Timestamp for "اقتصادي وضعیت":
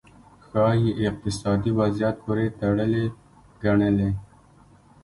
1.09-2.15